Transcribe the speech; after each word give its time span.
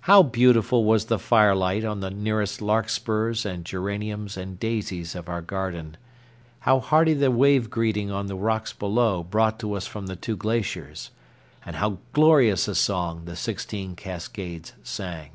How 0.00 0.22
beautiful 0.22 0.84
was 0.84 1.06
the 1.06 1.18
firelight 1.18 1.86
on 1.86 2.00
the 2.00 2.10
nearest 2.10 2.60
larkspurs 2.60 3.46
and 3.46 3.64
geraniums 3.64 4.36
and 4.36 4.60
daisies 4.60 5.14
of 5.14 5.26
our 5.26 5.40
garden! 5.40 5.96
How 6.60 6.80
hearty 6.80 7.14
the 7.14 7.30
wave 7.30 7.70
greeting 7.70 8.10
on 8.10 8.26
the 8.26 8.36
rocks 8.36 8.74
below 8.74 9.22
brought 9.22 9.58
to 9.60 9.72
us 9.72 9.86
from 9.86 10.04
the 10.06 10.16
two 10.16 10.36
glaciers! 10.36 11.12
And 11.64 11.76
how 11.76 11.96
glorious 12.12 12.68
a 12.68 12.74
song 12.74 13.24
the 13.24 13.36
sixteen 13.36 13.96
cascades 13.96 14.74
sang! 14.82 15.30